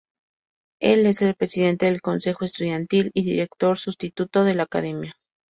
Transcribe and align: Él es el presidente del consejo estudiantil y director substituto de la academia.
Él 0.79 1.05
es 1.05 1.21
el 1.21 1.35
presidente 1.35 1.85
del 1.85 2.01
consejo 2.01 2.43
estudiantil 2.43 3.11
y 3.13 3.23
director 3.23 3.77
substituto 3.77 4.43
de 4.43 4.55
la 4.55 4.63
academia. 4.63 5.15